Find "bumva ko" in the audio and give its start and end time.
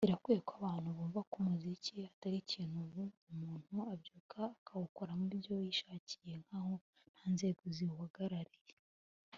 0.97-1.35